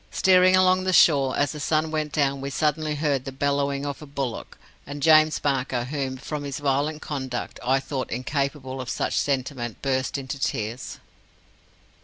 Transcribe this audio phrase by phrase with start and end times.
[0.09, 4.01] Steering along the shore, as the sun went down, we suddenly heard the bellowing of
[4.01, 9.15] a bullock, and James Barker, whom, from his violent conduct, I thought incapable of such
[9.19, 10.97] sentiment, burst into tears.